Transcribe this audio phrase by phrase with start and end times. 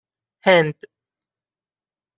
[0.45, 0.77] هند